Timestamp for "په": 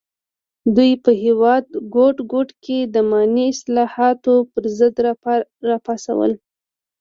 1.03-1.11